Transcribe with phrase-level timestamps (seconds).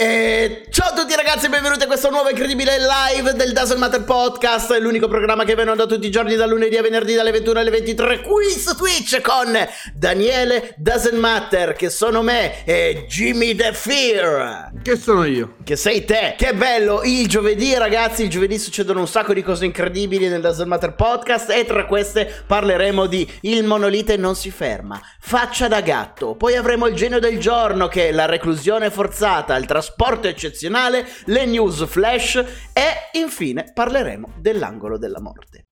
[0.00, 3.78] And E ciao a tutti ragazzi e benvenuti a questo nuovo incredibile live del Doesn't
[3.78, 7.32] Matter Podcast, l'unico programma che viene da tutti i giorni da lunedì a venerdì dalle
[7.32, 9.54] 21 alle 23 qui su Twitch con
[9.92, 14.70] Daniele Doesn't Matter che sono me e Jimmy The Fear.
[14.82, 15.56] Che sono io?
[15.62, 16.34] Che sei te.
[16.38, 20.66] Che bello, il giovedì ragazzi, il giovedì succedono un sacco di cose incredibili nel Doesn't
[20.66, 26.36] Matter Podcast e tra queste parleremo di Il monolite non si ferma, Faccia da gatto,
[26.36, 31.04] poi avremo il genio del giorno che è la reclusione forzata, il trasporto trasporto eccezionale,
[31.24, 32.36] le news flash
[32.72, 35.64] e infine parleremo dell'angolo della morte.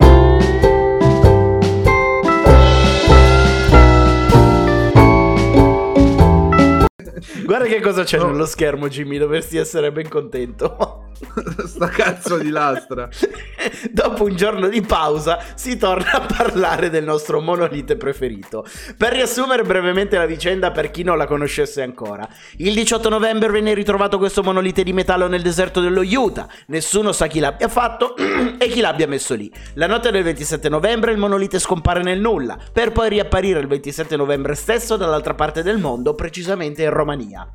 [7.45, 8.31] Guarda che cosa c'è no.
[8.31, 9.19] nello schermo, Jimmy.
[9.19, 10.96] Dovresti essere ben contento.
[11.67, 13.09] Sta cazzo di lastra.
[13.91, 18.65] Dopo un giorno di pausa si torna a parlare del nostro monolite preferito.
[18.97, 22.29] Per riassumere brevemente la vicenda per chi non la conoscesse ancora.
[22.59, 26.49] Il 18 novembre venne ritrovato questo monolite di metallo nel deserto dello Utah.
[26.67, 28.15] Nessuno sa chi l'abbia fatto
[28.59, 29.51] e chi l'abbia messo lì.
[29.75, 34.17] La notte del 27 novembre il monolite scompare nel nulla, per poi riapparire il 27
[34.17, 37.49] novembre stesso dall'altra parte del mondo, precisamente in Romania.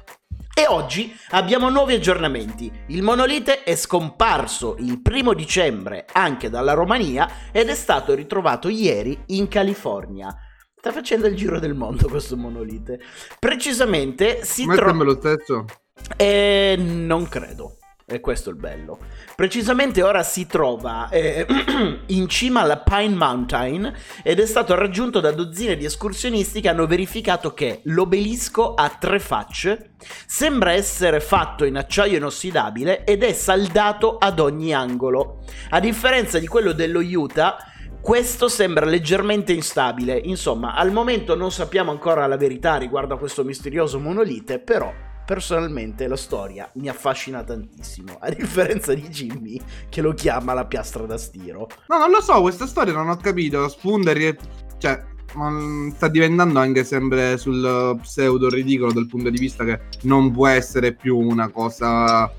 [0.61, 2.71] E oggi abbiamo nuovi aggiornamenti.
[2.89, 9.23] Il monolite è scomparso il primo dicembre anche dalla Romania ed è stato ritrovato ieri
[9.29, 10.31] in California.
[10.75, 12.99] Sta facendo il giro del mondo questo monolite.
[13.39, 14.93] Precisamente si trova...
[14.93, 15.65] Ma lo stesso?
[16.15, 17.77] Eh, non credo.
[18.11, 18.99] E questo è il bello.
[19.37, 21.45] Precisamente ora si trova eh,
[22.07, 26.87] in cima alla Pine Mountain ed è stato raggiunto da dozzine di escursionisti che hanno
[26.87, 29.91] verificato che l'obelisco ha tre facce,
[30.25, 35.45] sembra essere fatto in acciaio inossidabile ed è saldato ad ogni angolo.
[35.69, 37.65] A differenza di quello dello Utah,
[38.01, 40.19] questo sembra leggermente instabile.
[40.21, 44.91] Insomma, al momento non sappiamo ancora la verità riguardo a questo misterioso monolite, però
[45.31, 51.05] personalmente la storia mi affascina tantissimo, a differenza di Jimmy che lo chiama la piastra
[51.05, 51.69] da stiro.
[51.87, 54.11] No, non lo so, questa storia non ho capito, sfonda,
[54.77, 55.01] cioè
[55.95, 60.93] sta diventando anche sempre sul pseudo ridicolo dal punto di vista che non può essere
[60.93, 62.29] più una cosa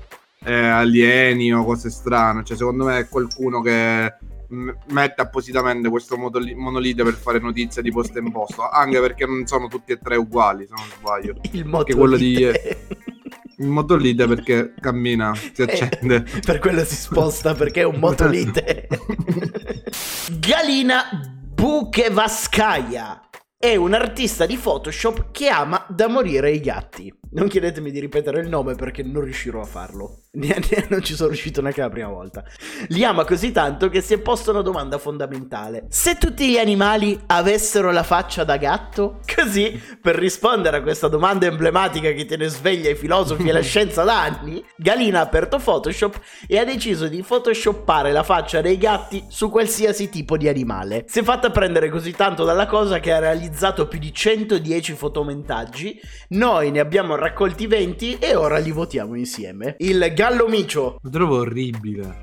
[0.45, 4.13] eh, alieni o cose strane, cioè secondo me è qualcuno che
[4.87, 9.67] mette appositamente questo monolite per fare notizia di posto in posto, anche perché non sono
[9.67, 11.35] tutti e tre uguali, se non sbaglio.
[11.51, 11.95] Il monolite.
[11.95, 12.51] quello di
[13.57, 16.15] il monolite perché cammina, si eh, accende.
[16.15, 18.87] Eh, per quello si sposta perché è un monolite.
[20.39, 21.03] Galina
[21.53, 27.13] Bukevaskaya è un artista di Photoshop che ama da morire i gatti.
[27.33, 30.19] Non chiedetemi di ripetere il nome perché non riuscirò a farlo.
[30.89, 32.43] non ci sono riuscito neanche la prima volta.
[32.89, 35.85] Li ama così tanto che si è posto una domanda fondamentale.
[35.89, 39.19] Se tutti gli animali avessero la faccia da gatto?
[39.33, 44.03] Così, per rispondere a questa domanda emblematica che tiene sveglia i filosofi e la scienza
[44.03, 49.23] da anni, Galina ha aperto Photoshop e ha deciso di photoshoppare la faccia dei gatti
[49.27, 51.05] su qualsiasi tipo di animale.
[51.07, 55.99] Si è fatta prendere così tanto dalla cosa che ha realizzato più di 110 fotomontaggi.
[56.29, 59.75] Noi ne abbiamo raccolti 20 e ora li votiamo insieme.
[59.79, 60.99] Il gallo micio.
[61.01, 62.19] Lo trovo orribile.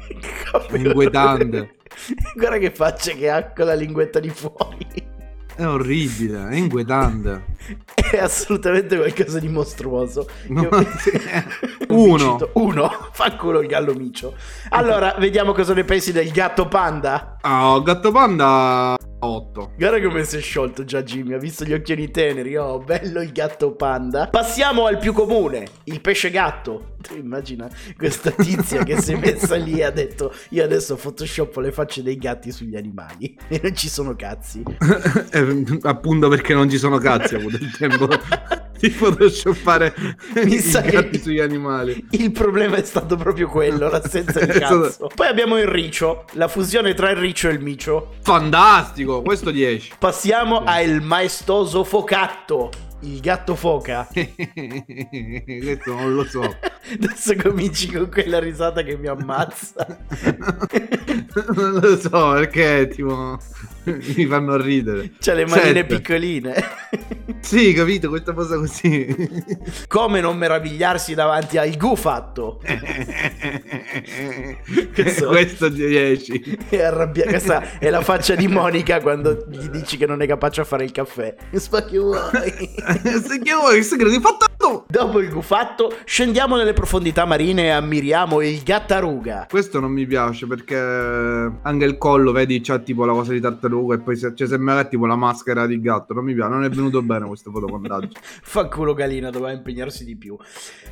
[0.72, 1.77] Inquietante.
[2.37, 5.09] Guarda che faccia che ha con la linguetta di fuori.
[5.56, 7.56] È orribile, è inquietante.
[8.12, 10.28] è assolutamente qualcosa di mostruoso.
[10.49, 10.69] No.
[11.89, 12.50] Uno.
[12.53, 12.91] Uno.
[13.12, 14.34] Fa culo il gallo micio.
[14.69, 17.39] Allora, vediamo cosa ne pensi del gatto panda.
[17.43, 19.73] Oh, gatto panda 8.
[19.77, 23.33] Guarda come si è sciolto già Jimmy, ha visto gli occhiali teneri, oh, bello il
[23.33, 24.29] gatto panda.
[24.29, 26.97] Passiamo al più comune, il pesce gatto.
[27.01, 31.57] Tu immagina questa tizia che si è messa lì e ha detto io adesso photoshop
[31.57, 34.63] le facce dei gatti sugli animali e non ci sono cazzi.
[35.33, 38.09] eh, appunto perché non ci sono cazzi, avuto il tempo
[38.81, 39.95] di photoshoppare
[40.35, 42.07] Mi i sa gatti sugli animali.
[42.11, 45.11] Il problema è stato proprio quello, l'assenza di cazzo.
[45.15, 48.15] Poi abbiamo il riccio, la fusione tra il riccio e il micio.
[48.23, 49.93] Fantastico, questo 10.
[49.99, 50.65] Passiamo sì.
[50.67, 52.71] al maestoso focatto
[53.03, 54.07] il gatto foca.
[54.13, 56.57] Questo non lo so.
[56.92, 59.86] Adesso cominci con quella risata che mi ammazza.
[61.54, 63.38] non lo so perché tipo
[63.84, 65.12] mi fanno ridere.
[65.21, 65.97] C'ha le manine Sette.
[65.97, 66.54] piccoline.
[67.41, 69.06] sì, capito, questa cosa così.
[69.88, 72.60] Come non meravigliarsi davanti al gufatto.
[74.94, 76.59] Questo, Questo 10.
[76.68, 80.60] È arrabbia- questa è la faccia di Monica quando gli dici che non è capace
[80.60, 81.34] a fare il caffè.
[81.53, 82.18] Spacchi vuoi.
[83.22, 84.47] Se che vuoi, se credi fatto
[84.87, 89.47] Dopo il gufatto, scendiamo nelle profondità marine e ammiriamo il gattaruga.
[89.49, 93.95] Questo non mi piace perché anche il collo, vedi, c'ha tipo la cosa di tartaruga
[93.97, 96.15] e poi se, cioè, sembra tipo la maschera di gatto.
[96.15, 98.19] Non mi piace, non è venuto bene questo fotomontaggio.
[98.43, 100.37] Fa culo Galina, doveva impegnarsi di più.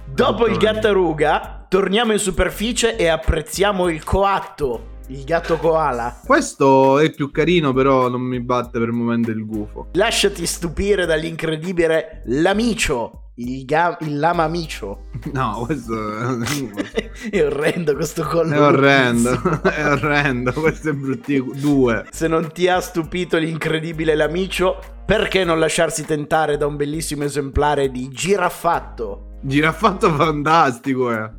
[0.04, 4.96] Dopo il gattaruga, torniamo in superficie e apprezziamo il coatto.
[5.10, 6.20] Il gatto koala.
[6.22, 9.86] Questo è più carino, però non mi batte per il momento il gufo.
[9.92, 13.27] Lasciati stupire dall'incredibile Lamicio.
[13.40, 15.10] Il, ga- il lama micio.
[15.32, 15.94] No, questo
[17.30, 18.52] è orrendo questo collo.
[18.52, 19.30] È orrendo,
[19.62, 21.52] è orrendo, questo è bruttino.
[21.54, 22.06] Due.
[22.10, 27.92] Se non ti ha stupito l'incredibile Lamicio, perché non lasciarsi tentare da un bellissimo esemplare
[27.92, 29.38] di giraffatto?
[29.42, 31.30] Giraffatto fantastico, eh.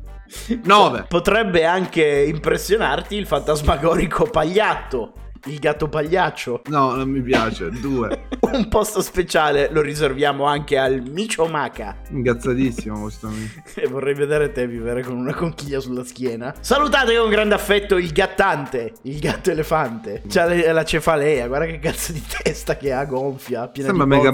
[0.64, 1.04] 9.
[1.06, 5.12] Potrebbe anche impressionarti il fantasmagorico pagliatto.
[5.46, 6.62] Il gatto pagliaccio.
[6.66, 7.70] No, non mi piace.
[7.70, 8.28] 2.
[8.52, 11.96] Un posto speciale lo riserviamo anche al Micio Maca.
[12.10, 13.62] Ingazzatissimo questo amico.
[13.74, 16.54] E vorrei vedere te vivere con una conchiglia sulla schiena.
[16.60, 20.22] Salutate con grande affetto il gattante, il gatto elefante.
[20.28, 23.68] C'ha la cefalea, guarda che cazzo di testa che ha gonfia.
[23.68, 24.28] Piena Sembra di bozzi.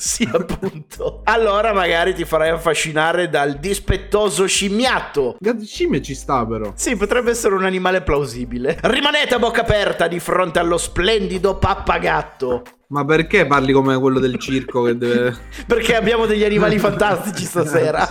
[0.00, 1.20] Sì, appunto.
[1.24, 5.36] Allora magari ti farai affascinare dal dispettoso scimmiatto.
[5.38, 6.72] Gatto scimmia ci sta però.
[6.74, 8.78] Sì, potrebbe essere un animale plausibile.
[8.80, 12.62] Rimanete a bocca aperta di fronte allo splendido pappagatto.
[12.90, 15.36] Ma perché parli come quello del circo che deve...
[15.64, 18.04] Perché abbiamo degli animali fantastici stasera.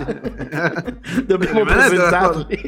[1.26, 2.62] Dobbiamo Rimanete- presentarli.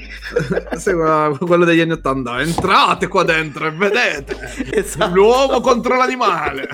[0.84, 2.42] Quello- quello degli anni 80.
[2.42, 4.38] Entrate qua dentro e vedete.
[4.74, 5.14] Esatto.
[5.14, 6.68] L'uomo contro l'animale.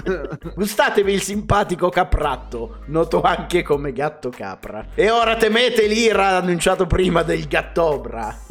[0.56, 4.88] Gustatevi il simpatico capratto, noto anche come gatto capra.
[4.96, 8.36] E ora temete l'ira annunciato prima del gattobra,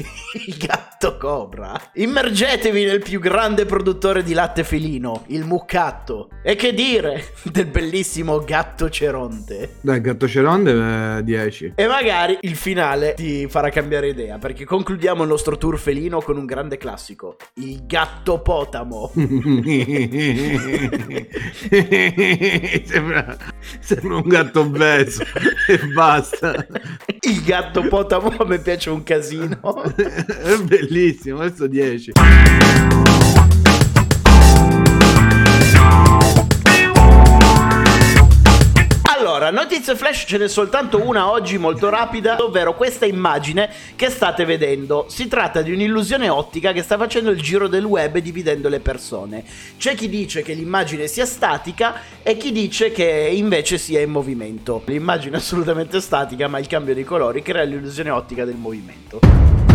[0.47, 0.86] il gatto
[1.19, 1.79] cobra.
[1.95, 6.31] Immergetevi nel più grande produttore di latte felino, il muccatto.
[6.43, 9.77] E che dire del bellissimo gatto ceronte.
[9.81, 11.73] Dai, gatto ceronde 10.
[11.77, 16.37] E magari il finale ti farà cambiare idea, perché concludiamo il nostro tour felino con
[16.37, 19.13] un grande classico, il gatto potamo.
[22.85, 23.37] sembra,
[23.81, 25.25] sembra un gatto obeso
[25.69, 26.67] e basta.
[27.21, 29.83] Il gatto potamo a me piace un casino.
[29.85, 30.86] È bellissimo,
[31.37, 32.13] questo 10.
[39.19, 44.45] Allora, notizie flash ce n'è soltanto una oggi molto rapida, ovvero questa immagine che state
[44.45, 45.07] vedendo.
[45.09, 49.45] Si tratta di un'illusione ottica che sta facendo il giro del web dividendo le persone.
[49.77, 54.83] C'è chi dice che l'immagine sia statica e chi dice che invece sia in movimento.
[54.87, 59.66] L'immagine è assolutamente statica, ma il cambio dei colori crea l'illusione ottica del movimento.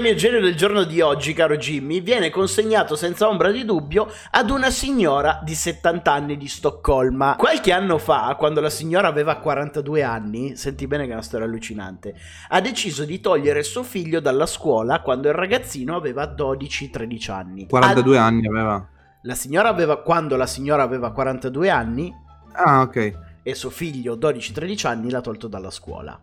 [0.00, 4.48] Premio genio del giorno di oggi, caro Jimmy, viene consegnato senza ombra di dubbio ad
[4.48, 7.36] una signora di 70 anni di Stoccolma.
[7.36, 11.44] Qualche anno fa, quando la signora aveva 42 anni, senti bene che è una storia
[11.44, 12.14] allucinante,
[12.48, 17.66] ha deciso di togliere suo figlio dalla scuola quando il ragazzino aveva 12-13 anni.
[17.66, 18.88] 42 anni aveva.
[19.24, 22.10] La signora aveva, quando la signora aveva 42 anni
[22.52, 23.18] Ah, ok.
[23.42, 26.18] e suo figlio 12-13 anni l'ha tolto dalla scuola.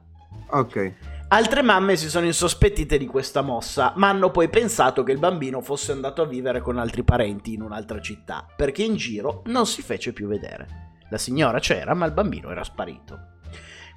[0.50, 0.94] Ok.
[1.30, 5.60] Altre mamme si sono insospettite di questa mossa, ma hanno poi pensato che il bambino
[5.60, 9.82] fosse andato a vivere con altri parenti in un'altra città, perché in giro non si
[9.82, 10.94] fece più vedere.
[11.10, 13.40] La signora c'era, ma il bambino era sparito.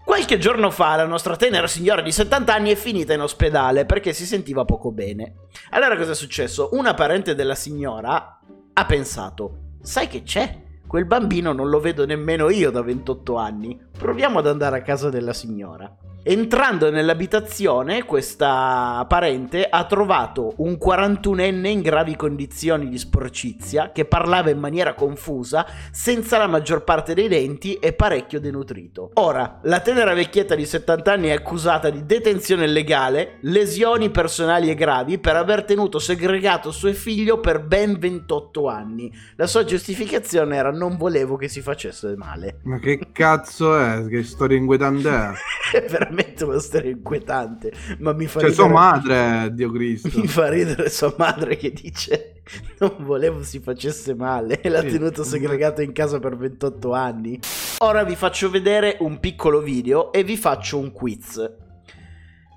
[0.04, 4.12] Qualche giorno fa la nostra tenera signora di 70 anni è finita in ospedale perché
[4.12, 5.34] si sentiva poco bene.
[5.70, 6.70] Allora cosa è successo?
[6.72, 8.40] Una parente della signora
[8.72, 10.62] ha pensato, sai che c'è?
[10.84, 13.80] Quel bambino non lo vedo nemmeno io da 28 anni.
[13.96, 15.96] Proviamo ad andare a casa della signora.
[16.22, 24.50] Entrando nell'abitazione, questa parente ha trovato un 41enne in gravi condizioni di sporcizia che parlava
[24.50, 29.12] in maniera confusa, senza la maggior parte dei denti e parecchio denutrito.
[29.14, 34.74] Ora, la tenera vecchietta di 70 anni è accusata di detenzione illegale, lesioni personali e
[34.74, 39.10] gravi per aver tenuto segregato suo figlio per ben 28 anni.
[39.36, 42.58] La sua giustificazione era non volevo che si facesse male.
[42.64, 44.06] Ma che cazzo è?
[44.06, 46.08] Che storia inquietante è?
[46.10, 48.54] Veramente una storia inquietante, ma mi fa Cioè, ridere.
[48.54, 50.10] sua madre, Dio Cristo.
[50.20, 52.42] Mi fa ridere sua madre che dice
[52.80, 54.88] non volevo si facesse male e l'ha Sì.
[54.90, 57.38] tenuto segregato in casa per 28 anni.
[57.78, 61.48] Ora vi faccio vedere un piccolo video e vi faccio un quiz.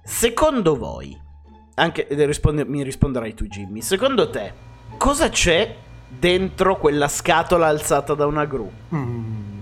[0.04, 1.16] Secondo voi,
[1.76, 4.52] anche e risponde- mi risponderai tu Jimmy, secondo te
[4.98, 5.76] cosa c'è
[6.10, 8.70] dentro quella scatola alzata da una gru?
[8.96, 9.53] Mm.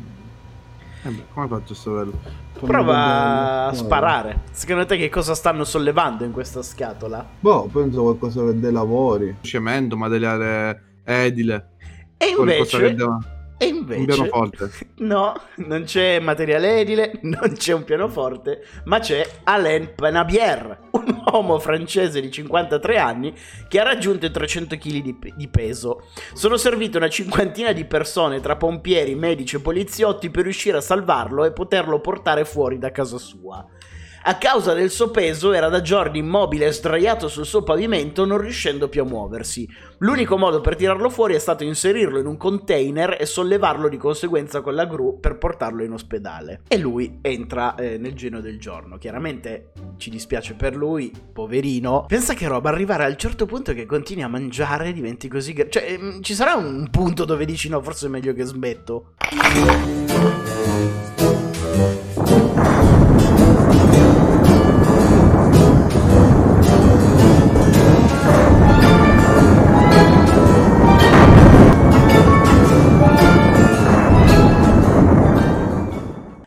[1.04, 2.20] Eh beh, come faccio a saperlo?
[2.60, 4.42] Prova a sparare.
[4.52, 7.28] Secondo te che cosa stanno sollevando in questa scatola?
[7.40, 9.38] Boh, penso qualcosa per dei lavori.
[9.42, 11.70] Cemento, materiale edile.
[12.18, 12.96] E Qualcosa che invece...
[12.96, 13.40] deve...
[13.62, 14.06] E Un invece...
[14.06, 14.72] pianoforte.
[15.02, 21.60] No, non c'è materiale edile, non c'è un pianoforte, ma c'è Alain Penabier, un uomo
[21.60, 23.34] francese di 53 anni
[23.68, 26.08] che ha raggiunto i 300 kg di, di peso.
[26.34, 31.46] Sono servite una cinquantina di persone tra pompieri, medici e poliziotti per riuscire a salvarlo
[31.46, 33.64] e poterlo portare fuori da casa sua.
[34.24, 38.38] A causa del suo peso era da giorni immobile e sdraiato sul suo pavimento non
[38.38, 39.68] riuscendo più a muoversi.
[39.98, 44.62] L'unico modo per tirarlo fuori è stato inserirlo in un container e sollevarlo di conseguenza
[44.62, 46.62] con la gru per portarlo in ospedale.
[46.68, 49.00] E lui entra eh, nel geno del giorno.
[49.00, 52.06] Chiaramente ci dispiace per lui, poverino.
[52.08, 55.54] Pensa che roba arrivare al certo punto che continui a mangiare, diventi così...
[55.54, 59.14] gra- cioè, ehm, ci sarà un punto dove dici no, forse è meglio che smetto.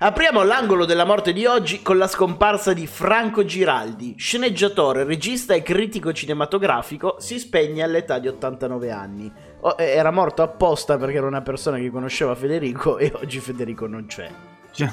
[0.05, 5.63] Apriamo l'angolo della morte di oggi con la scomparsa di Franco Giraldi, sceneggiatore, regista e
[5.63, 9.33] critico cinematografico, si spegne all'età di 89 anni.
[9.61, 13.87] Oh, eh, era morto apposta perché era una persona che conosceva Federico e oggi Federico
[13.87, 14.31] non c'è.
[14.73, 14.91] Cioè,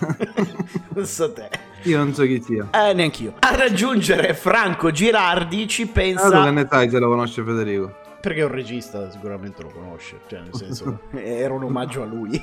[0.95, 1.49] Non so te.
[1.83, 2.69] io non so chi sia.
[2.71, 3.33] Eh, neanch'io.
[3.39, 6.49] A raggiungere Franco Girardi ci che pensa...
[6.51, 7.97] ne sai se lo conosce Federico?
[8.21, 10.21] Perché è un regista, sicuramente lo conosce.
[10.27, 12.41] Cioè, nel senso, era un omaggio a lui.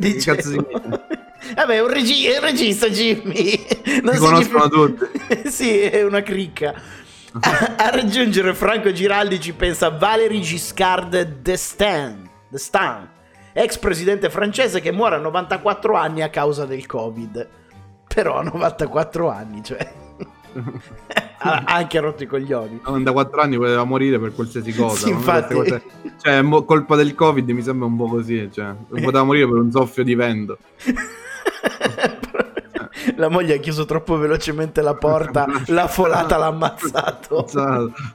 [0.00, 1.06] Che cazzo significa?
[1.54, 3.66] Vabbè, è un, regi- è un regista, Jimmy.
[4.02, 5.04] Non Li conoscono tutti.
[5.50, 6.74] sì, è una cricca.
[7.40, 13.08] A, a raggiungere Franco Giraldi ci pensa Valéry Giscard d'Estaing, d'Estaing,
[13.52, 17.48] ex presidente francese che muore a 94 anni a causa del Covid.
[18.12, 19.92] Però a 94 anni, cioè...
[21.42, 22.80] ha anche rotto i coglioni.
[22.84, 25.06] 94 anni poteva morire per qualsiasi cosa.
[25.06, 25.54] Sì, infatti.
[25.54, 25.82] cose-
[26.20, 28.50] Cioè, mo- colpa del Covid mi sembra un po' così.
[28.52, 30.58] Cioè, poteva morire per un soffio di vento.
[33.16, 37.46] La moglie ha chiuso troppo velocemente la porta, la folata l'ha ammazzato.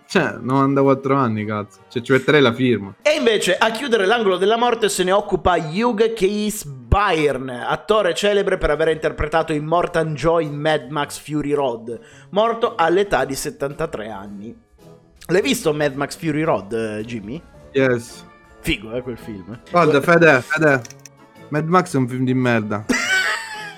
[0.08, 1.80] Cioè, 94 anni, cazzo.
[1.88, 2.96] Cioè, ci metterei la firma.
[3.02, 8.58] E invece a chiudere l'angolo della morte se ne occupa Hugh Keys Byrne, attore celebre
[8.58, 12.00] per aver interpretato Immortan Joy in Mad Max Fury Road,
[12.32, 14.56] morto all'età di 73 anni.
[15.28, 17.42] L'hai visto Mad Max Fury Road, eh, Jimmy?
[17.72, 18.24] Yes.
[18.60, 19.60] Figo, eh, quel film.
[19.72, 20.82] Guarda, Fede, Fede.
[21.50, 22.86] Mad Max è un film di merda.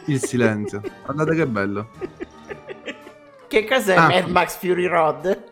[0.07, 0.81] Il silenzio.
[1.03, 1.89] Guardate che bello.
[3.47, 4.07] Che cos'è Ah.
[4.07, 5.43] Mad Max Fury Road?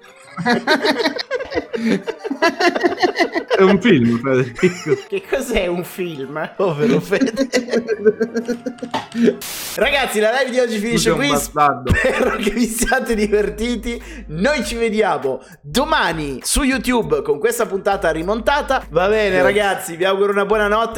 [3.57, 5.01] È un film, Federico.
[5.07, 6.51] Che cos'è un film?
[6.57, 7.47] Povero Fede.
[9.75, 11.29] Ragazzi, la live di oggi finisce qui.
[11.29, 11.93] bastardo.
[11.93, 14.01] Spero che vi siate divertiti.
[14.27, 18.85] Noi ci vediamo domani su YouTube con questa puntata rimontata.
[18.89, 20.93] Va bene, ragazzi, vi auguro una buona notte.